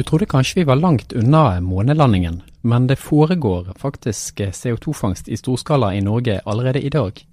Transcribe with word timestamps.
Du 0.00 0.04
trodde 0.04 0.26
kanskje 0.26 0.60
vi 0.60 0.64
var 0.64 0.76
langt 0.80 1.12
unna 1.12 1.60
månelandingen, 1.60 2.42
men 2.60 2.86
det 2.86 2.96
foregår 2.96 3.66
faktisk 3.76 4.40
CO2-fangst 4.40 5.26
i 5.28 5.36
storskala 5.36 5.90
i 5.94 6.00
Norge 6.00 6.38
allerede 6.44 6.80
i 6.80 6.88
dag. 6.88 7.26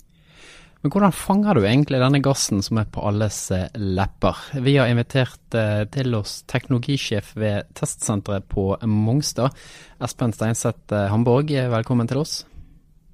Men 0.82 0.91
hvordan 0.91 1.14
fanger 1.15 1.55
du 1.55 1.61
egentlig 1.64 2.01
denne 2.01 2.19
gassen 2.19 2.59
som 2.59 2.82
er 2.82 2.89
på 2.91 3.05
alles 3.07 3.38
eh, 3.55 3.69
lepper? 3.79 4.41
Vi 4.59 4.73
har 4.75 4.91
invitert 4.91 5.55
eh, 5.55 5.86
til 5.95 6.18
oss 6.19 6.41
teknologisjef 6.51 7.29
ved 7.39 7.69
testsenteret 7.79 8.50
på 8.51 8.65
Mongstad, 8.84 9.55
Espen 10.04 10.36
Steinseth 10.36 10.91
eh, 10.91 11.05
Hamborg. 11.07 11.54
Velkommen 11.71 12.11
til 12.11 12.20
oss. 12.25 12.41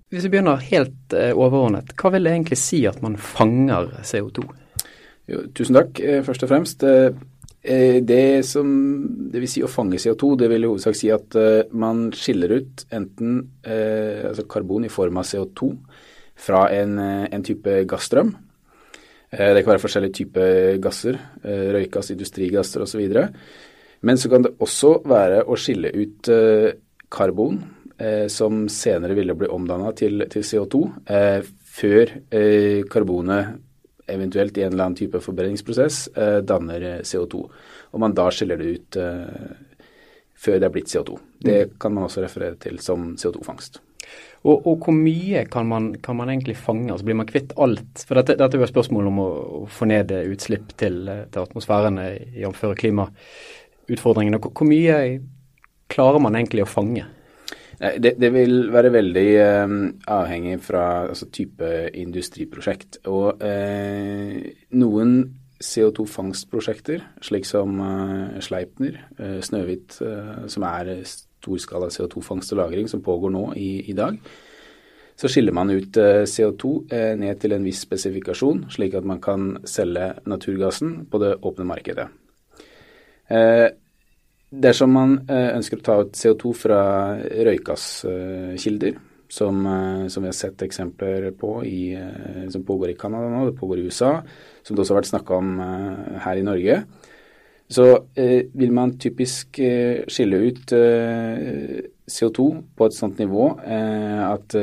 Hvis 0.10 0.26
vi 0.26 0.32
begynner 0.34 0.66
helt 0.66 1.14
overordnet, 1.14 1.94
hva 2.02 2.10
vil 2.16 2.26
det 2.26 2.34
egentlig 2.34 2.58
si 2.58 2.82
at 2.90 3.06
man 3.06 3.22
fanger 3.22 4.00
CO2? 4.02 4.48
Jo, 5.30 5.46
tusen 5.54 5.78
takk, 5.78 6.02
først 6.26 6.48
og 6.48 6.52
fremst. 6.56 6.88
Eh, 7.64 8.04
det 8.04 8.44
som 8.44 8.68
det 9.32 9.40
vil 9.40 9.48
si 9.48 9.62
å 9.64 9.72
fange 9.72 10.00
CO2, 10.02 10.34
det 10.42 10.50
vil 10.52 10.66
i 10.66 10.68
hovedsak 10.68 10.98
si 11.00 11.08
at 11.16 11.38
uh, 11.40 11.64
man 11.72 12.10
skiller 12.12 12.52
ut 12.60 12.84
enten 12.92 13.38
uh, 13.64 14.28
altså 14.30 14.44
karbon 14.52 14.84
i 14.84 14.92
form 14.92 15.22
av 15.22 15.30
CO2 15.30 15.70
fra 16.44 16.66
en, 16.76 16.98
en 17.00 17.46
type 17.46 17.78
gassstrøm. 17.88 18.34
Uh, 19.32 19.52
det 19.56 19.64
kan 19.64 19.72
være 19.72 19.84
forskjellige 19.86 20.18
typer 20.20 20.82
gasser, 20.84 21.22
røykass, 21.44 22.12
industrigasser 22.12 22.84
osv. 22.84 23.16
Men 24.04 24.20
så 24.20 24.34
kan 24.34 24.44
det 24.44 24.58
også 24.60 24.98
være 25.08 25.46
å 25.48 25.56
skille 25.56 25.94
ut 25.96 26.28
karbon, 27.14 27.62
som 28.28 28.66
senere 28.74 29.16
ville 29.16 29.36
bli 29.38 29.48
omdanna 29.54 29.94
til, 29.96 30.26
til, 30.28 30.44
CO2, 30.44 30.80
før 31.78 32.12
karbonet 32.92 33.54
eventuelt 34.08 34.58
i 34.58 34.64
en 34.64 34.74
eller 34.74 34.84
annen 34.84 34.98
type 35.00 35.20
forbrenningsprosess, 35.24 36.08
eh, 36.08 36.38
danner 36.38 36.82
eh, 36.82 37.00
CO2. 37.02 37.44
Og 37.92 38.00
man 38.00 38.16
da 38.18 38.28
skiller 38.32 38.60
det 38.60 38.74
ut 38.76 39.00
eh, 39.00 39.88
før 40.44 40.60
det 40.60 40.68
er 40.68 40.76
blitt 40.76 40.92
CO2. 40.92 41.18
Det 41.40 41.58
mm. 41.64 41.74
kan 41.80 41.96
man 41.96 42.08
også 42.08 42.24
referere 42.24 42.60
til 42.60 42.80
som 42.84 43.14
CO2-fangst. 43.20 43.80
Og, 44.44 44.66
og, 44.68 44.84
hvor 44.84 44.92
mye 44.92 45.46
kan 45.48 45.68
man, 45.70 45.94
kan 46.04 46.18
man, 46.20 46.30
egentlig 46.34 46.58
fange? 46.60 46.92
Altså 46.92 47.08
Blir 47.08 47.16
man 47.16 47.30
kvitt 47.30 47.54
alt? 47.56 48.04
For 48.04 48.20
dette, 48.20 48.36
dette 48.36 48.58
er 48.58 48.60
jo 48.60 48.68
et 48.68 48.74
spørsmål 48.74 49.08
om 49.08 49.22
å, 49.24 49.28
å 49.62 49.66
få 49.72 49.88
ned 49.88 50.12
utslipp 50.20 50.74
til, 50.80 51.08
til 51.08 51.46
atmosfæren, 51.46 52.02
jf. 52.36 52.66
klimautfordringene. 52.82 54.42
Hvor, 54.44 54.52
hvor 54.52 54.68
mye 54.68 54.98
klarer 55.94 56.20
man 56.24 56.36
egentlig 56.36 56.66
å 56.66 56.74
fange? 56.74 57.08
Det, 57.80 58.14
det, 58.22 58.30
vil 58.34 58.68
være 58.72 58.92
veldig 58.94 59.30
eh, 59.42 59.78
avhengig 60.14 60.60
fra 60.64 60.84
altså, 61.10 61.28
type 61.34 61.70
industriprosjekt. 61.98 63.02
Og 63.10 63.42
eh, 63.44 64.52
noen 64.78 65.16
CO2-fangstprosjekter, 65.64 67.04
slik 67.24 67.48
som 67.48 67.80
eh, 67.82 68.40
Sleipner, 68.44 69.00
eh, 69.18 69.38
Snøhvit, 69.44 70.00
eh, 70.04 70.48
som 70.52 70.66
er 70.68 70.96
storskala 71.08 71.90
CO2-fangst 71.94 72.54
og 72.54 72.60
-lagring, 72.60 72.88
som 72.88 73.02
pågår 73.02 73.32
nå 73.32 73.54
i, 73.56 73.84
i, 73.90 73.94
dag, 73.94 74.18
så 75.16 75.28
skiller 75.28 75.54
man 75.54 75.70
ut 75.70 75.98
eh, 75.98 76.24
CO2 76.24 77.16
ned 77.16 77.40
til 77.40 77.54
en 77.54 77.64
viss 77.64 77.84
spesifikasjon, 77.86 78.66
slik 78.70 78.94
at 78.94 79.06
man 79.06 79.22
kan 79.22 79.58
selge 79.66 80.14
naturgassen 80.26 81.06
på 81.12 81.18
det 81.24 81.36
åpne 81.42 81.66
markedet. 81.66 82.08
Dersom 84.54 84.92
man 84.94 85.16
eh, 85.32 85.50
ønsker 85.56 85.80
å 85.80 85.84
ta 85.86 85.96
ut 86.04 86.18
CO2 86.18 86.52
fra 86.54 86.82
røykgasskilder, 87.48 89.00
som, 89.34 89.64
eh, 89.66 90.04
som, 90.14 90.22
vi 90.22 90.30
har 90.30 90.38
sett 90.38 90.62
eksempler 90.62 91.32
på 91.40 91.56
i, 91.66 91.96
eh, 91.98 92.44
som 92.54 92.66
pågår 92.68 92.92
i 92.94 92.98
Canada 93.00 93.32
nå, 93.32 93.48
det 93.50 93.58
pågår 93.58 93.82
i 93.82 93.88
USA, 93.88 94.20
som 94.62 94.76
det 94.76 94.84
også 94.84 94.94
har 94.94 95.02
vært 95.02 95.10
snakka 95.10 95.40
om 95.40 95.50
her 96.26 96.38
i 96.38 96.46
Norge, 96.46 96.84
så 97.74 97.88
vil 98.14 98.74
man 98.76 98.92
typisk 99.02 99.58
skille 100.12 100.42
ut 100.46 100.74
CO2 102.14 102.46
på 102.78 102.86
et 102.86 102.94
sånt 102.94 103.22
nivå 103.24 103.48
at 103.64 104.54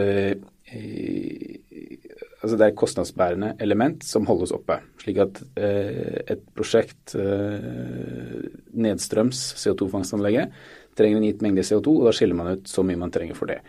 altså 2.40 2.56
det 2.56 2.64
er 2.64 2.72
et 2.72 2.80
kostnadsbærende 2.80 3.54
element 3.60 4.04
som 4.06 4.26
holdes 4.28 4.52
oppe. 4.56 4.80
Slik 5.02 5.20
at 5.22 5.40
eh, 5.60 6.20
et 6.34 6.42
prosjekt 6.56 7.14
eh, 7.18 8.50
nedstrøms 8.72 9.40
CO2-fangstanlegget 9.60 10.52
trenger 10.98 11.20
en 11.20 11.28
gitt 11.28 11.44
mengde 11.44 11.64
CO2, 11.66 12.00
og 12.00 12.08
da 12.08 12.14
skiller 12.16 12.38
man 12.38 12.54
ut 12.56 12.68
så 12.70 12.84
mye 12.86 13.00
man 13.00 13.12
trenger 13.14 13.38
for 13.38 13.50
det. 13.50 13.60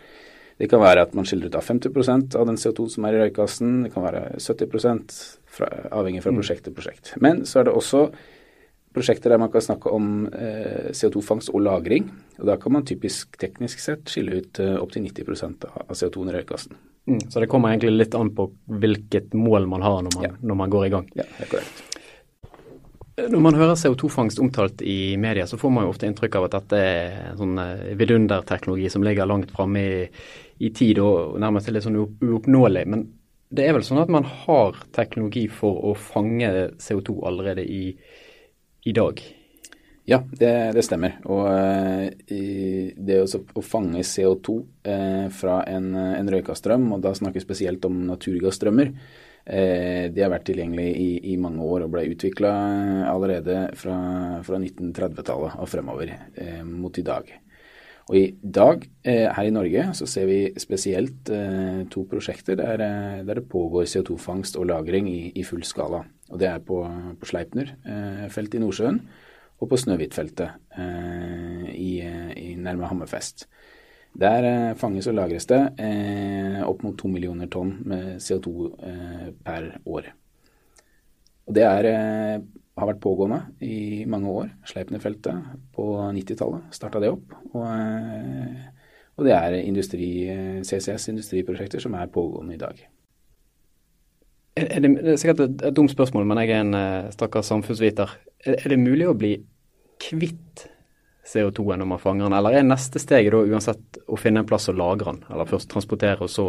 Det 0.60 0.68
kan 0.70 0.82
være 0.82 1.06
at 1.06 1.14
man 1.16 1.26
skiller 1.26 1.48
ut 1.50 1.56
av 1.58 1.64
50% 1.66 2.36
av 2.38 2.46
den 2.46 2.60
CO2 2.60 2.86
som 2.94 3.06
er 3.08 3.16
i 3.16 3.22
røykgassen. 3.24 3.80
Det 3.86 3.92
kan 3.94 4.04
være 4.04 4.22
70 4.38 5.08
fra, 5.50 5.68
avhengig 5.90 6.22
fra 6.22 6.32
mm. 6.32 6.38
prosjekt 6.38 6.68
til 6.68 6.76
prosjekt. 6.76 7.14
Men 7.24 7.42
så 7.48 7.60
er 7.60 7.68
det 7.68 7.74
også 7.76 8.04
prosjekter 8.92 9.32
der 9.32 9.40
man 9.40 9.50
kan 9.52 9.64
snakke 9.64 9.90
om 9.90 10.28
eh, 10.28 10.92
CO2-fangst 10.92 11.50
og 11.50 11.64
-lagring. 11.64 12.10
og 12.38 12.46
Da 12.46 12.56
kan 12.56 12.72
man 12.72 12.86
typisk 12.86 13.38
teknisk 13.38 13.80
sett 13.80 14.08
skille 14.08 14.36
ut 14.36 14.60
eh, 14.60 14.76
opptil 14.76 15.02
90% 15.02 15.64
av 15.88 15.96
CO2-en 15.96 16.28
i 16.28 16.36
røykgassen. 16.38 16.76
Mm, 17.06 17.20
så 17.30 17.40
det 17.40 17.48
kommer 17.50 17.72
egentlig 17.72 17.90
litt 17.96 18.14
an 18.14 18.30
på 18.34 18.46
hvilket 18.82 19.32
mål 19.34 19.66
man 19.70 19.82
har 19.82 20.04
når 20.06 20.14
man, 20.14 20.26
ja. 20.28 20.36
når 20.40 20.58
man 20.60 20.70
går 20.70 20.86
i 20.86 20.92
gang. 20.92 21.08
Ja, 21.18 21.26
det 21.38 21.46
er 21.46 21.50
korrekt. 21.56 21.88
Når 23.12 23.42
man 23.44 23.56
hører 23.58 23.76
CO2-fangst 23.76 24.40
omtalt 24.40 24.80
i 24.88 25.16
media, 25.20 25.44
så 25.46 25.58
får 25.60 25.72
man 25.74 25.84
jo 25.84 25.90
ofte 25.92 26.08
inntrykk 26.08 26.38
av 26.38 26.46
at 26.46 26.54
dette 26.54 26.78
er 26.80 27.34
sånn 27.36 27.58
eh, 27.60 27.90
vidunderteknologi 28.00 28.88
som 28.92 29.04
ligger 29.04 29.28
langt 29.28 29.52
framme 29.52 29.82
i, 29.82 30.06
i, 30.64 30.70
tid 30.72 31.02
og 31.02 31.36
nærmest 31.42 31.68
er 31.68 31.76
litt 31.76 31.84
sånn 31.84 32.00
uoppnåelig. 32.00 32.86
Men 32.88 33.04
det 33.52 33.66
er 33.66 33.76
vel 33.76 33.84
sånn 33.84 34.00
at 34.00 34.12
man 34.12 34.24
har 34.24 34.80
teknologi 34.96 35.44
for 35.52 35.90
å 35.90 35.92
fange 35.98 36.48
CO2 36.80 37.18
allerede 37.28 37.66
i, 37.68 37.84
i 38.88 38.96
dag? 38.96 39.20
Ja, 40.12 40.18
det, 40.28 40.52
det 40.76 40.82
stemmer. 40.84 41.16
Og 41.30 41.46
uh, 41.48 42.04
det 42.96 43.18
å 43.24 43.64
fange 43.64 44.04
CO2 44.04 44.56
uh, 44.60 44.64
eh, 44.92 45.26
fra 45.32 45.62
en, 45.70 45.92
en 45.96 46.32
røykastrøm, 46.34 46.90
og 46.92 47.04
da 47.04 47.14
snakker 47.16 47.40
vi 47.40 47.44
spesielt 47.46 47.86
om 47.88 48.02
naturgasstrømmer, 48.10 48.90
uh, 48.92 50.04
det 50.12 50.20
har 50.24 50.32
vært 50.34 50.50
tilgjengelig 50.50 50.88
i, 50.90 51.06
i, 51.32 51.38
mange 51.40 51.64
år 51.64 51.86
og 51.86 51.94
ble 51.94 52.04
utvikla 52.12 52.52
allerede 53.08 53.70
fra, 53.78 53.96
fra 54.44 54.60
1930-tallet 54.60 55.56
og 55.62 55.70
fremover 55.70 56.12
mot 56.68 57.00
i 57.00 57.06
dag. 57.06 57.32
Og 58.10 58.16
i 58.18 58.26
dag 58.42 58.82
her 59.06 59.46
i 59.46 59.52
Norge 59.54 59.82
så 59.94 60.08
ser 60.10 60.26
vi 60.26 60.38
spesielt 60.60 61.30
to 61.88 62.02
prosjekter 62.10 62.58
der, 62.58 62.82
der 63.22 63.38
det 63.38 63.44
pågår 63.48 63.86
CO2-fangst 63.86 64.58
og 64.58 64.66
-lagring 64.68 65.06
i, 65.08 65.20
i, 65.38 65.44
full 65.46 65.62
skala. 65.64 66.02
Og 66.34 66.40
Det 66.42 66.48
er 66.50 66.58
på, 66.58 66.82
på 67.20 67.28
Sleipner-feltet 67.30 68.58
i 68.58 68.64
Nordsjøen 68.64 68.98
og 69.62 69.70
på 69.70 69.78
Snøhvitfeltet 69.78 70.56
eh, 70.74 71.68
i, 71.70 71.92
i 72.02 72.54
nærme 72.58 72.88
Hammerfest. 72.90 73.46
Der 74.18 74.44
eh, 74.44 74.72
fanges 74.76 75.06
og 75.08 75.16
lagres 75.16 75.46
det 75.48 75.60
eh, 75.80 76.58
opp 76.66 76.82
mot 76.84 76.96
to 76.98 77.08
millioner 77.08 77.48
tonn 77.52 77.78
med 77.88 78.18
CO2 78.20 78.50
eh, 78.88 79.28
per 79.44 79.70
år. 79.86 80.10
Og 81.46 81.54
Det 81.56 81.62
er, 81.64 81.88
eh, 81.88 82.42
har 82.76 82.90
vært 82.90 83.00
pågående 83.00 83.40
i 83.64 84.04
mange 84.04 84.28
år. 84.28 84.50
Sleipner-feltet 84.68 85.54
på 85.76 85.86
90-tallet 86.18 86.74
starta 86.74 87.00
det 87.00 87.12
opp. 87.14 87.32
Og, 87.54 87.62
eh, 87.62 88.66
og, 89.16 89.24
det 89.28 89.36
er 89.36 89.60
industri, 89.62 90.10
CCS 90.64 91.08
industriprosjekter 91.14 91.80
som 91.80 91.94
er 91.94 92.10
pågående 92.12 92.58
i 92.58 92.60
dag. 92.60 92.82
Er 94.56 94.80
det, 94.84 94.90
det 94.98 95.14
er 95.14 95.16
sikkert 95.20 95.46
et, 95.46 95.64
et 95.70 95.76
dumt 95.76 95.90
spørsmål, 95.92 96.26
men 96.28 96.42
jeg 96.42 96.52
er 96.52 96.66
en 96.66 97.12
stakkars 97.14 97.48
samfunnsviter. 97.48 98.10
Er, 98.44 98.58
er 98.58 98.68
det 98.68 98.80
mulig 98.80 99.08
å 99.08 99.16
bli 99.16 99.36
kvitt 100.12 100.66
CO2-en 101.32 101.82
når 101.82 101.88
man 101.88 102.02
fanger 102.02 102.26
den, 102.26 102.36
eller 102.36 102.58
er 102.58 102.66
neste 102.66 103.00
steget 103.02 103.32
da 103.34 103.42
uansett 103.42 104.00
å 104.10 104.18
finne 104.20 104.42
en 104.42 104.48
plass 104.48 104.68
å 104.70 104.76
lagre 104.76 105.12
den? 105.12 105.22
Eller 105.32 105.48
først 105.50 105.70
transportere 105.72 106.26
og 106.26 106.30
så, 106.30 106.46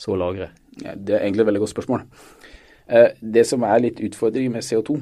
så 0.00 0.16
lagre? 0.18 0.50
Ja, 0.82 0.94
det 0.94 1.16
er 1.16 1.26
egentlig 1.26 1.44
et 1.44 1.50
veldig 1.50 1.64
godt 1.64 1.74
spørsmål. 1.74 2.04
Eh, 2.88 3.10
det 3.20 3.44
som 3.48 3.64
er 3.68 3.82
litt 3.84 4.02
utfordring 4.04 4.52
med 4.54 4.64
CO2, 4.64 4.96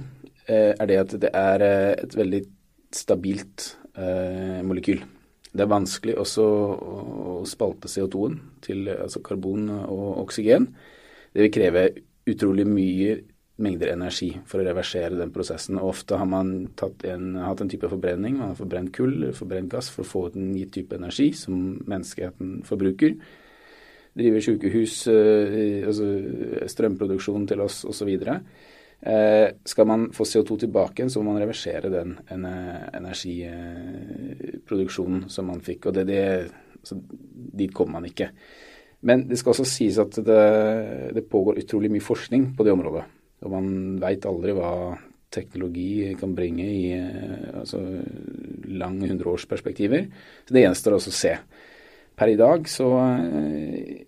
eh, 0.48 0.72
er 0.74 0.88
det 0.90 1.02
at 1.04 1.18
det 1.22 1.30
er 1.30 1.66
eh, 1.66 1.92
et 2.02 2.16
veldig 2.18 2.44
stabilt 2.94 3.74
molekyl. 3.96 4.98
Det 5.56 5.62
er 5.64 5.70
vanskelig 5.72 6.18
også 6.20 6.42
å 6.44 7.36
spalte 7.48 7.88
CO2-en 7.88 8.34
til 8.60 8.90
altså 8.92 9.22
karbon 9.24 9.70
og 9.72 10.18
oksygen. 10.20 10.66
Det 11.32 11.46
vil 11.46 11.52
kreve 11.54 11.84
utrolig 12.28 12.66
mye 12.68 13.14
mengder 13.62 13.92
energi 13.94 14.28
for 14.48 14.60
å 14.60 14.64
reversere 14.66 15.16
den 15.16 15.30
prosessen. 15.32 15.78
Og 15.80 15.88
ofte 15.94 16.18
har 16.20 16.28
man 16.28 16.50
en, 17.08 17.24
hatt 17.40 17.60
en 17.64 17.70
type 17.72 17.88
forbrenning. 17.88 18.36
Man 18.36 18.50
har 18.52 18.58
forbrent 18.58 18.92
kull, 18.96 19.32
forbrent 19.36 19.70
gass 19.72 19.88
for 19.92 20.02
å 20.04 20.10
få 20.10 20.20
ut 20.28 20.36
en 20.36 20.56
gitt 20.58 20.72
type 20.76 20.92
energi 20.96 21.28
som 21.36 21.54
menneskeheten 21.88 22.48
forbruker. 22.68 23.12
Driver 24.16 24.40
sykehus, 24.44 24.94
eh, 25.12 25.86
altså 25.88 26.06
strømproduksjon 26.72 27.44
til 27.48 27.58
oss 27.64 27.76
osv. 27.88 28.10
Eh, 28.16 29.48
skal 29.64 29.86
man 29.88 30.00
få 30.16 30.22
CO2 30.24 30.50
tilbake, 30.64 31.02
så 31.12 31.18
må 31.20 31.26
man 31.32 31.42
reversere 31.42 31.88
den 31.92 32.10
energiproduksjonen 32.32 35.20
som 35.32 35.44
man 35.52 35.60
fikk. 35.64 35.80
og 35.86 35.92
det, 35.96 36.04
det, 36.12 36.24
Dit 37.56 37.72
kommer 37.74 37.92
man 37.98 38.08
ikke. 38.08 38.28
Men 39.00 39.28
det 39.28 39.38
skal 39.38 39.50
også 39.52 39.64
sies 39.68 39.98
at 40.00 40.16
det, 40.24 40.44
det 41.16 41.30
pågår 41.30 41.58
utrolig 41.60 41.90
mye 41.92 42.04
forskning 42.04 42.56
på 42.56 42.64
det 42.64 42.72
området. 42.72 43.04
Og 43.44 43.52
man 43.52 43.66
veit 44.00 44.24
aldri 44.28 44.52
hva 44.56 44.96
teknologi 45.36 46.14
kan 46.16 46.32
bringe 46.36 46.64
i 46.64 46.94
altså, 46.96 47.80
lang 48.78 49.00
hundreårsperspektiver. 49.02 50.06
Så 50.46 50.54
det 50.54 50.62
gjenstår 50.64 50.92
også 50.96 51.10
å 51.12 51.20
se. 51.20 51.34
Per 52.16 52.28
i 52.32 52.40
dag, 52.40 52.64
så 52.70 52.86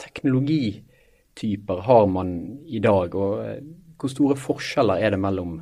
teknologityper 0.00 1.82
har 1.84 2.06
man 2.08 2.32
i 2.64 2.80
dag, 2.84 3.14
og 3.18 3.42
uh, 3.44 3.58
hvor 3.98 4.12
store 4.12 4.38
forskjeller 4.38 5.02
er 5.04 5.12
det 5.14 5.20
mellom 5.20 5.58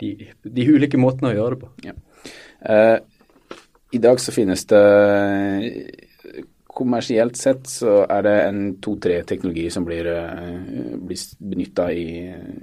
de, 0.00 0.12
de, 0.42 0.66
ulike 0.68 1.00
måtene 1.00 1.32
å 1.32 1.36
gjøre 1.38 1.56
det 1.56 1.62
på? 1.62 1.70
Ja. 1.86 1.94
Eh, 2.68 2.98
I 3.94 4.00
dag 4.02 4.20
så 4.20 4.34
finnes 4.34 4.64
det 4.70 4.82
kommersielt 6.78 7.38
sett 7.38 7.66
så 7.70 8.00
er 8.06 8.22
det 8.26 8.34
en 8.44 8.60
to-tre 8.82 9.20
teknologier 9.26 9.72
som 9.74 9.86
blir, 9.86 10.06
uh, 10.06 10.94
blir 11.02 11.24
benytta 11.38 11.88
i, 11.90 12.06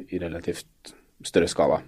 i, 0.07 0.19
relativt 0.21 0.93
større 1.25 1.49
skala. 1.51 1.81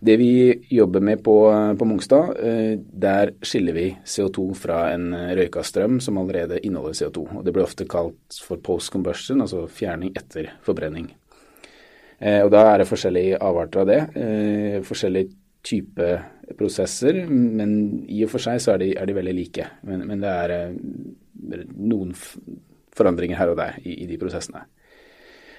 Det 0.00 0.16
vi 0.16 0.32
jobber 0.72 1.02
med 1.04 1.22
på, 1.24 1.34
på 1.78 1.86
Mongstad, 1.88 2.36
uh, 2.40 2.74
der 2.80 3.34
skiller 3.44 3.76
vi 3.76 3.86
CO2 4.04 4.46
fra 4.56 4.82
en 4.94 5.12
røykastrøm 5.36 5.98
som 6.00 6.18
allerede 6.20 6.60
inneholder 6.64 6.96
CO2. 6.96 7.26
og 7.36 7.44
Det 7.44 7.54
blir 7.54 7.66
ofte 7.66 7.88
kalt 7.88 8.40
for 8.44 8.62
post 8.64 8.92
combustion, 8.92 9.42
altså 9.44 9.66
fjerning 9.68 10.14
etter 10.16 10.54
forbrenning. 10.64 11.10
Uh, 12.20 12.46
og 12.46 12.50
Da 12.54 12.64
er 12.70 12.80
det 12.80 12.88
forskjellige 12.88 13.40
avarter 13.40 13.84
av 13.84 13.92
det. 13.92 14.00
forskjellige 14.88 15.36
type 15.62 16.08
prosesser, 16.56 17.26
men 17.28 18.04
i 18.08 18.22
og 18.24 18.32
for 18.32 18.42
seg 18.42 18.60
så 18.60 18.74
er 18.74 18.82
de, 18.82 18.92
er 18.96 19.06
de 19.06 19.16
veldig 19.16 19.34
like. 19.36 19.66
Men, 19.84 20.06
men 20.08 20.24
det 20.24 20.30
er 20.30 20.72
noen 21.76 22.14
forandringer 22.96 23.38
her 23.38 23.52
og 23.52 23.60
der 23.60 23.76
i, 23.84 24.02
i 24.04 24.08
de 24.08 24.18
prosessene. 24.20 24.64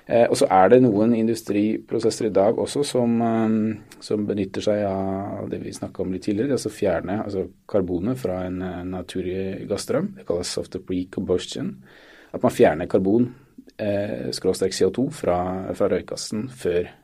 Eh, 0.06 0.26
og 0.26 0.38
så 0.40 0.48
er 0.50 0.72
det 0.74 0.82
noen 0.82 1.14
industriprosesser 1.16 2.28
i 2.28 2.34
dag 2.34 2.58
også 2.60 2.84
som, 2.88 3.20
um, 3.22 3.58
som 4.02 4.26
benytter 4.26 4.66
seg 4.66 4.82
av 4.88 5.50
det 5.52 5.62
vi 5.62 5.74
snakka 5.76 6.02
om 6.04 6.14
litt 6.14 6.26
tidligere, 6.26 6.58
altså 6.58 6.72
fjerne 6.74 7.20
altså 7.22 7.46
karbonet 7.70 8.20
fra 8.20 8.40
en 8.48 8.58
uh, 8.66 8.82
naturlig 8.88 9.68
gassstrøm. 9.70 10.14
Det 10.18 10.26
kalles 10.28 10.58
ofte 10.62 10.82
pre-combustion. 10.84 11.76
At 12.32 12.42
man 12.42 12.56
fjerner 12.56 12.90
karbon, 12.90 13.30
eh, 13.76 14.32
skråstrek 14.32 14.72
CO2, 14.74 15.10
fra, 15.12 15.38
fra 15.76 15.92
røykgassen 15.92 16.48
før 16.50 16.98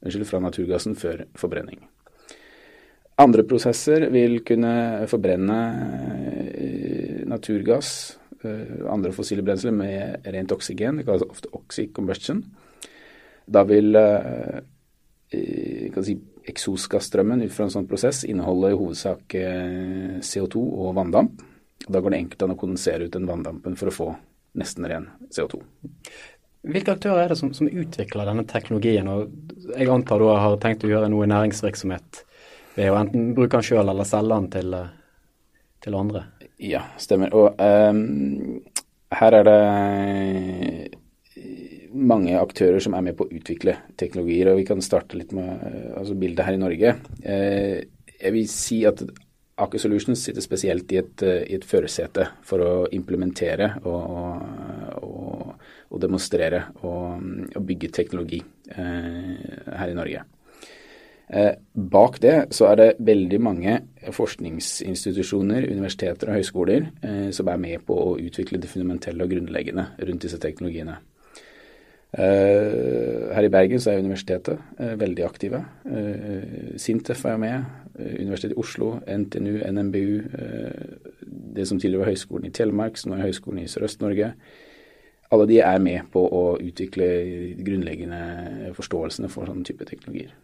Unnskyld, 0.00 0.24
fra 0.24 0.38
naturgassen 0.40 0.94
før 0.96 1.26
forbrenning. 1.36 1.82
Andre 3.20 3.42
prosesser 3.44 4.06
vil 4.08 4.38
kunne 4.48 5.04
forbrenne 5.12 5.58
naturgass 7.28 7.90
Eh, 8.14 8.19
andre 8.88 9.12
fossile 9.12 9.44
brensler 9.44 9.74
med 9.76 10.26
rent 10.32 10.52
oksygen. 10.54 11.00
Det 11.00 11.06
kalles 11.08 11.26
ofte 11.28 11.50
oxycombustion. 11.56 12.42
Da 13.50 13.64
vil 13.68 13.96
eh, 13.98 14.60
si, 15.30 16.16
eksosgasstrømmen 16.50 17.44
ut 17.44 17.54
fra 17.54 17.66
en 17.66 17.74
sånn 17.74 17.88
prosess 17.90 18.22
inneholde 18.28 18.72
i 18.72 18.78
hovedsak 18.78 19.36
eh, 19.38 20.18
CO2 20.24 20.62
og 20.62 20.94
vanndamp. 20.98 21.42
Da 21.86 22.00
går 22.00 22.14
det 22.14 22.20
enkelt 22.24 22.44
an 22.44 22.54
å 22.54 22.60
kondensere 22.60 23.06
ut 23.06 23.14
den 23.14 23.28
vanndampen 23.28 23.78
for 23.78 23.90
å 23.90 23.94
få 23.94 24.10
nesten 24.60 24.86
ren 24.90 25.08
CO2. 25.32 25.62
Hvilke 26.70 26.92
aktører 26.92 27.24
er 27.24 27.32
det 27.32 27.38
som, 27.40 27.54
som 27.56 27.70
utvikler 27.70 28.28
denne 28.28 28.44
teknologien? 28.48 29.08
og 29.08 29.30
Jeg 29.72 29.88
antar 29.88 30.20
du 30.20 30.28
har 30.28 30.58
tenkt 30.60 30.84
å 30.84 30.90
gjøre 30.90 31.08
noe 31.08 31.24
i 31.24 31.30
næringsvirksomhet 31.30 32.24
ved 32.76 32.92
å 32.92 32.98
enten 33.00 33.30
bruke 33.36 33.56
den 33.56 33.66
sjøl 33.66 33.88
eller 33.88 34.08
selge 34.08 34.36
den 34.36 34.50
til, 34.52 34.76
til 35.84 35.96
andre? 35.98 36.24
Ja, 36.60 36.84
stemmer. 37.00 37.32
Og 37.36 37.56
um, 37.56 38.60
her 39.16 39.36
er 39.38 39.46
det 39.48 39.60
mange 41.90 42.36
aktører 42.38 42.82
som 42.82 42.94
er 42.94 43.06
med 43.08 43.16
på 43.18 43.26
å 43.26 43.32
utvikle 43.34 43.78
teknologier. 43.98 44.52
og 44.52 44.60
Vi 44.60 44.68
kan 44.68 44.84
starte 44.84 45.18
litt 45.18 45.32
med 45.36 45.64
altså 45.96 46.14
bildet 46.18 46.46
her 46.46 46.58
i 46.58 46.62
Norge. 46.62 46.94
Uh, 47.24 47.80
jeg 48.20 48.36
vil 48.36 48.48
si 48.52 48.82
at 48.88 49.02
Aker 49.60 49.80
Solutions 49.80 50.20
sitter 50.24 50.40
spesielt 50.44 50.92
i 50.94 51.00
et, 51.02 51.22
i 51.22 51.56
et 51.58 51.64
førersete 51.68 52.24
for 52.48 52.64
å 52.64 52.72
implementere 52.96 53.74
og, 53.84 54.44
og, 55.04 55.50
og 55.90 56.00
demonstrere 56.00 56.62
og, 56.80 57.20
og, 57.50 57.60
bygge 57.68 57.90
teknologi 57.92 58.40
her 58.72 59.92
i 59.92 59.98
Norge. 59.98 60.22
Eh, 61.30 61.52
bak 61.74 62.18
det 62.18 62.48
så 62.56 62.72
er 62.72 62.78
det 62.80 62.88
veldig 63.06 63.38
mange 63.38 63.76
forskningsinstitusjoner, 64.10 65.68
universiteter 65.70 66.26
og 66.26 66.40
høyskoler 66.40 66.88
eh, 67.06 67.28
som 67.34 67.48
er 67.52 67.60
med 67.62 67.84
på 67.86 67.94
å 67.94 68.16
utvikle 68.18 68.58
det 68.58 68.70
fundamentelle 68.70 69.22
og 69.22 69.30
grunnleggende 69.30 69.84
rundt 70.08 70.26
disse 70.26 70.40
teknologiene. 70.42 70.96
Eh, 72.10 73.30
her 73.36 73.46
i 73.46 73.52
Bergen 73.52 73.78
så 73.78 73.92
er 73.92 74.02
universitetet 74.02 74.58
veldig 74.98 75.26
aktive. 75.28 75.62
Sintef 76.82 77.22
er 77.30 77.38
med. 77.38 77.70
Universitetet 78.00 78.56
i 78.56 78.60
Oslo, 78.64 78.96
NTNU, 79.06 79.60
NMBU. 79.70 80.18
Det 81.54 81.68
som 81.68 81.78
tidligere 81.78 82.02
var 82.02 82.10
Høgskolen 82.10 82.50
i 82.50 82.54
Telemark, 82.58 82.98
som 82.98 83.12
nå 83.12 83.20
er 83.20 83.28
Høgskolen 83.28 83.62
i 83.62 83.70
Sørøst-Norge. 83.70 84.34
Alle 85.30 85.46
de 85.46 85.62
er 85.62 85.78
med 85.78 86.10
på 86.10 86.26
å 86.26 86.44
utvikle 86.58 87.10
grunnleggende 87.62 88.72
forståelsene 88.74 89.30
for 89.30 89.46
sånne 89.46 89.68
type 89.68 89.86
teknologier. 89.86 90.34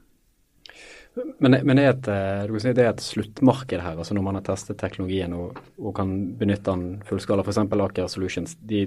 Men, 1.17 1.57
men 1.65 1.79
er 1.81 1.95
et, 1.95 2.09
eh, 2.13 2.57
si, 2.61 2.73
det 2.77 2.85
er 2.85 2.91
et 2.91 3.05
sluttmarked 3.05 3.81
her, 3.81 3.97
altså 3.97 4.17
når 4.17 4.25
man 4.27 4.39
har 4.39 4.45
testet 4.51 4.79
teknologien 4.81 5.33
og, 5.37 5.57
og 5.81 5.95
kan 5.97 6.13
benytte 6.37 6.73
den 6.75 6.99
fullskala, 7.09 7.45
f.eks. 7.45 7.63
Aker 7.65 8.11
Solutions, 8.13 8.57
de, 8.61 8.85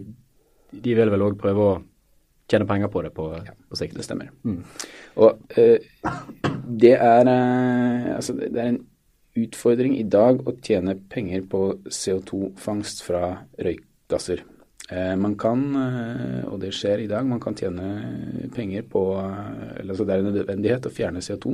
de, 0.69 0.93
vil 0.93 1.09
vel 1.09 1.25
òg 1.25 1.39
prøve 1.41 1.65
å 1.65 1.79
tjene 2.49 2.69
penger 2.69 2.93
på 2.93 3.03
det 3.05 3.13
på, 3.17 3.31
ja, 3.33 3.55
på 3.69 3.79
sikt? 3.79 3.97
Det 3.97 4.05
stemmer. 4.05 4.29
Mm. 4.45 4.61
Og 5.25 5.57
uh, 5.57 6.13
det, 6.69 6.95
er, 6.95 7.25
uh, 7.33 8.13
altså, 8.19 8.37
det 8.37 8.53
er 8.53 8.71
en 8.75 8.81
utfordring 9.39 9.97
i 9.97 10.05
dag 10.05 10.45
å 10.45 10.57
tjene 10.61 10.97
penger 11.09 11.45
på 11.49 11.65
CO2-fangst 11.89 13.05
fra 13.05 13.25
røykgasser. 13.57 14.45
Man 14.89 15.35
kan, 15.37 15.59
og 16.49 16.55
det 16.63 16.71
skjer 16.73 17.03
i 17.03 17.09
dag, 17.11 17.27
man 17.29 17.37
kan 17.39 17.53
tjene 17.53 18.47
penger 18.55 18.87
på 18.89 19.03
altså 19.21 20.01
Det 20.01 20.15
er 20.15 20.23
en 20.23 20.31
nødvendighet 20.31 20.87
å 20.89 20.91
fjerne 20.95 21.21
CO2 21.21 21.51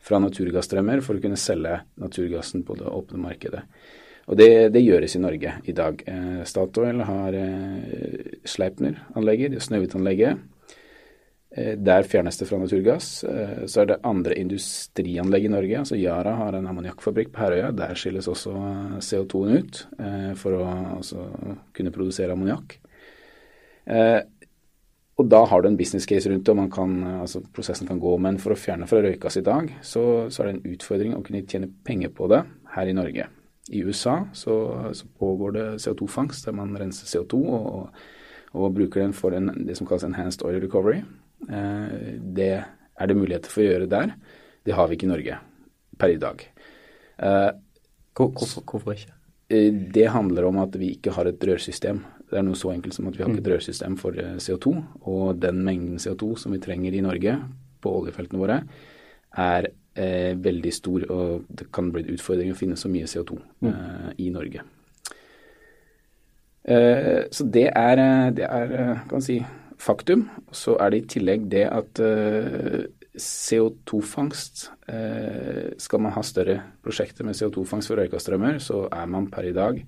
fra 0.00 0.20
naturgassstrømmer 0.22 1.02
for 1.04 1.18
å 1.18 1.22
kunne 1.22 1.40
selge 1.40 1.80
naturgassen 2.00 2.64
på 2.66 2.78
det 2.80 2.88
åpne 2.88 3.20
markedet. 3.20 3.64
Og 4.30 4.38
det, 4.38 4.70
det 4.74 4.84
gjøres 4.84 5.16
i 5.16 5.20
Norge 5.22 5.56
i 5.68 5.74
dag. 5.74 6.02
Eh, 6.06 6.40
Statoil 6.46 7.02
har 7.08 7.36
eh, 7.36 8.40
Sleipner-anlegget, 8.48 9.58
Snøhvit-anlegget. 9.64 10.38
Eh, 11.50 11.72
der 11.78 12.06
fjernes 12.06 12.38
det 12.38 12.46
fra 12.46 12.60
naturgass. 12.60 13.24
Eh, 13.24 13.64
så 13.66 13.82
er 13.82 13.88
det 13.90 14.00
andre 14.06 14.36
industrianlegg 14.38 15.48
i 15.48 15.50
Norge. 15.50 15.78
altså 15.78 15.98
Yara 15.98 16.36
har 16.38 16.54
en 16.54 16.66
ammoniakkfabrikk 16.70 17.32
på 17.34 17.42
Herøya. 17.42 17.72
Der 17.74 17.94
skilles 17.98 18.28
også 18.30 18.54
CO2-en 19.02 19.56
ut 19.58 19.80
eh, 19.98 20.32
for 20.38 20.60
å 20.60 20.68
altså, 21.00 21.26
kunne 21.74 21.94
produsere 21.94 22.36
ammoniakk. 22.36 22.78
Eh, 25.20 25.24
og 25.24 25.28
da 25.28 25.42
har 25.44 25.62
du 25.62 25.68
en 25.68 25.76
business 25.76 26.06
case 26.08 26.30
rundt 26.30 26.46
det, 26.46 26.56
og 26.56 26.72
kan, 26.72 26.96
altså 27.20 27.42
prosessen 27.52 27.88
kan 27.88 28.00
gå. 28.00 28.16
Men 28.18 28.38
for 28.38 28.54
å 28.54 28.58
fjerne 28.58 28.88
fra 28.88 29.02
røykas 29.04 29.36
i 29.36 29.44
dag, 29.44 29.68
så, 29.82 30.30
så, 30.30 30.42
er 30.42 30.48
det 30.48 30.54
en 30.56 30.72
utfordring 30.74 31.14
å 31.16 31.22
kunne 31.26 31.44
tjene 31.46 31.70
penger 31.84 32.12
på 32.16 32.28
det 32.32 32.44
her 32.74 32.90
i 32.90 32.96
Norge. 32.96 33.28
I 33.70 33.84
USA 33.86 34.24
så, 34.34 34.54
så 34.96 35.06
pågår 35.20 35.52
det 35.54 35.66
CO2-fangst, 35.84 36.48
der 36.48 36.56
man 36.56 36.74
renser 36.78 37.06
CO2 37.06 37.40
og, 37.54 38.00
og 38.56 38.74
bruker 38.74 39.04
den 39.04 39.14
for 39.14 39.36
en, 39.36 39.52
det 39.66 39.76
som 39.78 39.86
kalles 39.86 40.08
enhanced 40.08 40.42
oil 40.46 40.58
recovery. 40.62 41.02
Eh, 41.46 42.16
det 42.18 42.52
er 42.60 43.08
det 43.08 43.18
muligheter 43.18 43.52
for 43.52 43.62
å 43.62 43.68
gjøre 43.68 43.90
der. 43.90 44.16
Det 44.66 44.74
har 44.76 44.88
vi 44.88 44.98
ikke 44.98 45.08
i 45.08 45.12
Norge 45.12 45.38
per 46.00 46.12
i 46.12 46.20
dag. 46.20 46.42
Eh, 47.20 47.50
hvorfor, 48.16 48.64
hvorfor 48.64 48.96
ikke? 48.96 49.14
Eh, 49.52 49.70
det 49.70 50.08
handler 50.14 50.48
om 50.48 50.60
at 50.64 50.76
vi 50.80 50.94
ikke 50.96 51.14
har 51.16 51.30
et 51.30 51.46
rørsystem 51.50 52.02
det 52.30 52.38
er 52.38 52.46
noe 52.46 52.58
så 52.58 52.72
enkelt 52.72 52.94
som 52.94 53.08
at 53.10 53.16
vi 53.16 53.24
har 53.24 53.32
ikke 53.32 53.42
et 53.42 53.48
mm. 53.48 53.52
rørsystem 53.54 53.98
for 54.00 54.16
eh, 54.20 54.38
CO2, 54.42 54.72
og 55.10 55.40
den 55.42 55.62
mengden 55.66 56.00
CO2 56.02 56.32
som 56.38 56.54
vi 56.54 56.62
trenger 56.62 56.94
i 56.94 57.04
Norge 57.04 57.36
på 57.82 57.94
oljefeltene 58.02 58.40
våre, 58.40 58.58
er 59.40 59.70
eh, 59.94 60.34
veldig 60.38 60.74
stor, 60.74 61.06
og 61.10 61.48
det 61.48 61.70
kan 61.74 61.90
bli 61.92 62.04
en 62.04 62.12
utfordring 62.14 62.52
å 62.52 62.58
finne 62.58 62.78
så 62.78 62.90
mye 62.92 63.08
CO2 63.10 63.40
mm. 63.40 63.70
eh, 63.72 64.12
i 64.26 64.28
Norge. 64.34 64.66
Eh, 66.70 67.26
så 67.32 67.46
det 67.48 67.66
er, 67.72 68.04
eh, 68.04 68.30
det 68.36 68.46
er, 68.46 68.76
eh, 68.78 69.02
kan 69.10 69.24
si, 69.24 69.40
faktum. 69.80 70.28
Så 70.52 70.76
er 70.76 70.92
det 70.92 71.02
i 71.02 71.10
tillegg 71.16 71.48
det 71.50 71.64
at 71.72 72.00
CO2-fangst 73.20 74.70
eh, 74.92 75.72
Skal 75.80 76.02
man 76.04 76.12
ha 76.14 76.22
større 76.24 76.60
prosjekter 76.84 77.26
med 77.26 77.34
CO2-fangst 77.38 77.90
for 77.90 78.00
røykastrømmer, 78.00 78.60
så 78.62 78.84
er 78.92 79.08
man 79.10 79.30
per 79.32 79.48
i 79.48 79.56
dag, 79.56 79.80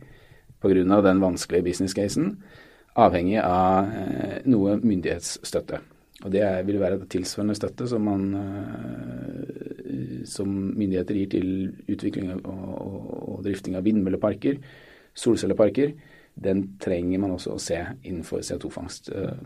pga. 0.62 1.00
den 1.02 1.23
vanskelige 1.23 1.66
business-casen, 1.66 2.37
avhengig 2.95 3.40
av 3.42 3.88
eh, 3.88 4.38
noe 4.47 4.76
myndighetsstøtte. 4.83 5.81
Og 6.23 6.31
Det 6.31 6.45
vil 6.66 6.78
være 6.78 7.00
tilsvarende 7.11 7.57
støtte 7.59 7.88
som, 7.90 8.04
man, 8.07 8.35
eh, 8.38 10.23
som 10.28 10.49
myndigheter 10.49 11.19
gir 11.19 11.31
til 11.33 11.49
utvikling 11.90 12.31
og, 12.37 12.47
og, 12.47 13.12
og 13.35 13.45
drifting 13.45 13.76
av 13.76 13.85
vindmølleparker, 13.87 14.61
solcelleparker. 15.19 15.95
Den 16.35 16.64
trenger 16.81 17.21
man 17.21 17.35
også 17.35 17.57
å 17.57 17.61
se 17.61 17.81
innenfor 18.04 18.45
CO2-fangst. 18.47 19.12
Eh, 19.12 19.40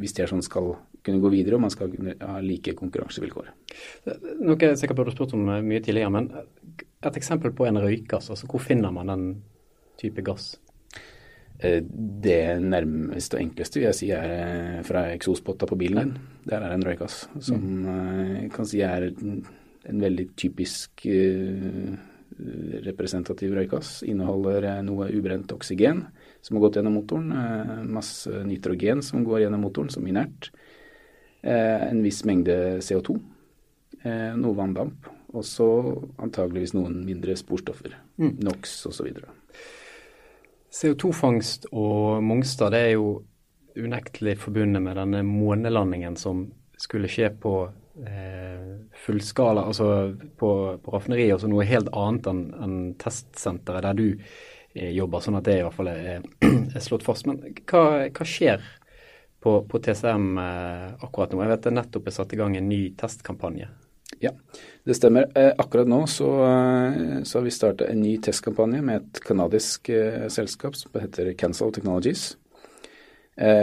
hvis 0.00 0.16
det 0.16 0.24
er 0.24 0.32
sånn 0.32 0.44
skal 0.44 0.74
kunne 1.04 1.20
gå 1.22 1.30
videre 1.32 1.56
og 1.56 1.64
man 1.64 1.72
skal 1.72 1.92
ha 2.20 2.40
like 2.44 2.74
konkurransevilkår. 2.76 3.52
Noe 4.40 4.58
jeg 4.60 4.78
sikkert 4.80 5.00
burde 5.00 5.14
spurt 5.14 5.34
om 5.36 5.46
mye 5.48 5.80
tidligere, 5.80 6.12
men 6.12 6.28
et 7.00 7.16
eksempel 7.16 7.54
på 7.56 7.66
en 7.68 7.80
røykass, 7.80 8.30
altså 8.32 8.48
Hvor 8.50 8.60
finner 8.60 8.92
man 8.92 9.08
den 9.08 9.24
type 10.00 10.24
gass? 10.26 10.54
Eh, 11.60 11.82
det 11.84 12.56
nærmeste 12.64 13.36
og 13.36 13.42
enkleste 13.42 13.80
vil 13.80 13.90
jeg 13.90 13.98
si 13.98 14.08
er 14.16 14.30
eh, 14.32 14.82
fra 14.86 15.10
eksospotta 15.12 15.68
på 15.68 15.76
bilen 15.80 15.98
din. 16.00 16.14
Der 16.48 16.64
er 16.64 16.72
en 16.72 16.84
røykgass 16.86 17.26
som 17.44 17.60
mm. 17.84 18.48
kan 18.54 18.68
si 18.68 18.80
er 18.84 19.10
en 19.10 20.00
veldig 20.00 20.30
typisk 20.40 21.04
representativ 22.86 23.52
røykgass. 23.56 24.00
Inneholder 24.08 24.70
noe 24.86 25.10
ubrent 25.12 25.52
oksygen 25.52 26.06
som 26.40 26.56
har 26.56 26.64
gått 26.64 26.78
gjennom 26.78 26.96
motoren. 26.96 27.28
Masse 27.92 28.42
nitrogen 28.48 29.04
som 29.04 29.24
går 29.26 29.44
gjennom 29.44 29.64
motoren 29.66 29.92
som 29.92 30.06
inert. 30.08 30.48
En 31.42 32.00
viss 32.04 32.22
mengde 32.28 32.56
CO2. 32.84 33.18
Noe 34.40 34.56
vanndamp. 34.56 35.10
Og 35.36 35.44
så 35.46 35.68
antageligvis 36.22 36.74
noen 36.76 37.02
mindre 37.06 37.36
sporstoffer. 37.38 37.94
Mm. 38.20 38.38
NOx 38.46 38.78
osv. 38.90 39.12
CO2-fangst 40.70 41.68
og 41.72 42.22
Mongstad 42.22 42.72
det 42.74 42.80
er 42.86 42.94
jo 42.94 43.10
unektelig 43.78 44.36
forbundet 44.38 44.82
med 44.82 44.98
denne 44.98 45.22
månelandingen 45.26 46.16
som 46.18 46.46
skulle 46.80 47.10
skje 47.10 47.30
på 47.42 47.54
eh, 48.06 48.70
fullskala, 49.04 49.64
altså 49.66 50.16
på, 50.38 50.50
på 50.82 50.94
raffineriet, 50.94 51.34
altså 51.36 51.50
noe 51.50 51.66
helt 51.68 51.90
annet 51.92 52.30
enn 52.30 52.42
en 52.64 52.78
testsenteret 53.00 53.84
der 53.84 53.98
du 53.98 54.06
eh, 54.14 54.90
jobber, 54.94 55.22
sånn 55.24 55.38
at 55.40 55.48
det 55.48 55.58
i 55.60 55.64
hvert 55.66 55.76
fall 55.76 55.92
er, 55.92 56.24
er 56.76 56.84
slått 56.84 57.06
fast. 57.06 57.28
Men 57.28 57.42
hva, 57.66 57.84
hva 58.08 58.26
skjer 58.26 58.64
på, 59.42 59.60
på 59.68 59.82
TCM 59.84 60.32
eh, 60.40 60.88
akkurat 61.00 61.34
nå? 61.34 61.44
Jeg 61.44 61.54
vet 61.54 61.68
det 61.68 61.76
nettopp 61.76 62.10
er 62.10 62.18
satt 62.20 62.34
i 62.36 62.40
gang 62.40 62.56
en 62.58 62.70
ny 62.70 62.82
testkampanje. 63.00 63.70
Ja, 64.20 64.30
det 64.84 64.94
stemmer. 64.98 65.30
Eh, 65.34 65.52
akkurat 65.58 65.88
nå 65.88 66.06
så, 66.06 66.28
eh, 66.44 67.22
så 67.24 67.38
har 67.38 67.44
vi 67.44 67.50
starta 67.50 67.86
en 67.88 68.02
ny 68.02 68.18
testkampanje 68.20 68.82
med 68.82 68.96
et 68.96 69.20
kanadisk 69.24 69.88
eh, 69.88 70.28
selskap 70.28 70.76
som 70.76 70.90
heter 71.00 71.32
Cancel 71.32 71.72
Technologies. 71.72 72.36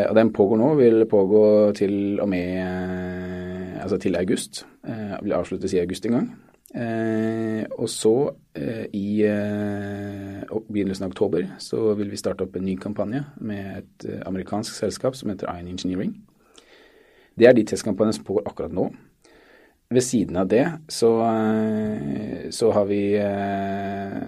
og 0.10 0.16
Den 0.16 0.34
pågår 0.34 0.58
nå, 0.58 0.76
vil 0.76 1.06
pågå 1.06 1.72
til 1.76 2.20
og 2.20 2.30
med 2.30 3.78
altså 3.82 3.98
til 3.98 4.16
august. 4.16 4.66
vil 5.22 5.34
avsluttes 5.34 5.74
i 5.74 5.80
august 5.80 6.06
en 6.06 6.12
gang. 6.12 6.36
og 7.78 7.90
så 7.90 8.34
i 8.94 9.22
begynnelsen 10.72 11.04
av 11.04 11.12
oktober 11.12 11.44
så 11.60 11.94
vil 11.94 12.10
vi 12.10 12.18
starte 12.18 12.42
opp 12.42 12.56
en 12.56 12.66
ny 12.66 12.76
kampanje 12.76 13.24
med 13.40 13.78
et 13.78 14.24
amerikansk 14.26 14.74
selskap 14.74 15.16
som 15.16 15.30
heter 15.30 15.48
Iron 15.58 15.68
Engineering. 15.68 16.16
Det 17.38 17.48
er 17.48 17.54
de 17.54 17.64
testkampanjene 17.64 18.14
som 18.14 18.24
pågår 18.24 18.48
akkurat 18.48 18.74
nå. 18.74 18.92
Ved 19.90 20.04
siden 20.04 20.36
av 20.36 20.50
det 20.52 20.66
så, 20.92 21.10
eh, 21.24 22.50
så 22.52 22.72
har 22.76 22.86
vi 22.90 23.02
eh, 23.16 24.24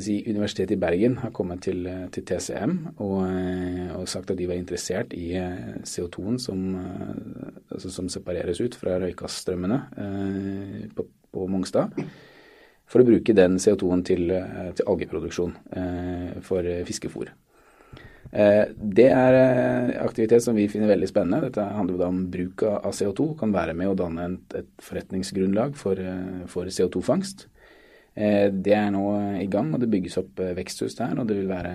si, 0.00 0.22
Universitetet 0.30 0.72
i 0.76 0.80
Bergen 0.80 1.18
har 1.20 1.34
kommet 1.36 1.60
til, 1.66 1.84
til 2.14 2.24
TCM 2.24 2.78
og, 2.94 3.18
eh, 3.28 3.90
og, 3.92 4.08
sagt 4.08 4.32
at 4.32 4.40
de 4.40 4.48
var 4.48 4.56
interessert 4.56 5.12
i 5.12 5.34
CO2-en 5.84 6.40
som, 6.40 6.64
altså 7.68 7.92
som, 7.92 8.08
separeres 8.08 8.62
ut 8.64 8.78
fra 8.78 8.96
røykgassstrømmene 9.04 9.80
eh, 10.00 10.80
på, 10.96 11.08
på, 11.34 11.46
Mongstad. 11.50 11.92
For 12.88 13.04
å 13.04 13.08
bruke 13.08 13.36
den 13.36 13.60
CO2-en 13.60 14.04
til, 14.06 14.30
til 14.78 14.88
algeproduksjon 14.88 15.56
eh, 15.76 16.30
for 16.44 16.72
fiskefôr. 16.88 17.34
Eh, 18.34 18.64
det 18.74 19.06
er 19.14 19.36
eh, 19.38 19.90
aktivitet 20.02 20.42
som 20.42 20.56
vi 20.58 20.66
finner 20.70 20.90
veldig 20.90 21.06
spennende. 21.06 21.46
Dette 21.46 21.64
handler 21.76 22.06
om 22.08 22.24
bruk 22.32 22.64
av 22.66 22.90
CO2. 22.90 23.28
Kan 23.38 23.54
være 23.54 23.76
med 23.78 23.92
å 23.92 23.98
danne 23.98 24.26
et 24.58 24.70
forretningsgrunnlag 24.82 25.76
for, 25.78 26.00
eh, 26.00 26.40
for 26.50 26.66
CO2-fangst. 26.66 27.48
Det 28.14 28.70
er 28.70 28.92
nå 28.94 29.08
i 29.42 29.48
gang, 29.50 29.72
og 29.74 29.80
det 29.82 29.88
bygges 29.90 30.20
opp 30.20 30.38
veksthus 30.54 30.94
der. 30.94 31.16
Og 31.18 31.26
det 31.26 31.34
vil 31.34 31.48
være 31.50 31.72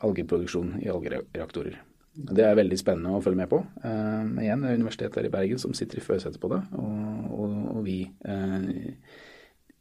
algeproduksjon 0.00 0.78
i 0.80 0.88
algereaktorer. 0.88 1.74
Det 2.16 2.46
er 2.46 2.56
veldig 2.56 2.78
spennende 2.80 3.12
å 3.12 3.20
følge 3.20 3.42
med 3.42 3.50
på. 3.50 3.58
Men 3.84 4.40
igjen, 4.40 4.64
det 4.64 4.70
er 4.70 4.80
Universitetet 4.80 5.18
her 5.20 5.28
i 5.28 5.34
Bergen 5.34 5.60
som 5.60 5.76
sitter 5.76 6.00
i 6.00 6.06
førersetet 6.06 6.40
på 6.40 6.48
det. 6.54 6.62
Og, 6.72 7.36
og, 7.36 7.58
og 7.74 7.84
vi 7.84 7.98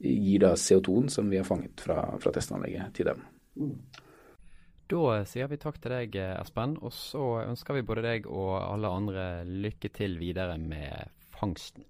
gir 0.04 0.44
da 0.44 0.52
CO2-en 0.60 1.08
som 1.08 1.32
vi 1.32 1.40
har 1.40 1.48
fanget 1.48 1.88
fra, 1.88 2.04
fra 2.20 2.36
testanlegget, 2.36 2.92
til 3.00 3.14
dem. 3.14 3.24
Da 4.90 5.22
sier 5.30 5.50
vi 5.52 5.60
takk 5.62 5.78
til 5.84 5.94
deg, 5.94 6.16
Espen. 6.40 6.76
Og 6.82 6.94
så 6.96 7.44
ønsker 7.44 7.78
vi 7.78 7.86
både 7.86 8.06
deg 8.08 8.26
og 8.26 8.56
alle 8.58 8.90
andre 8.90 9.26
lykke 9.46 9.92
til 9.94 10.18
videre 10.22 10.58
med 10.58 11.14
fangsten. 11.38 11.86